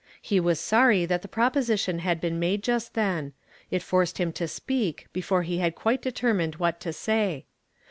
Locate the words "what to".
6.55-6.91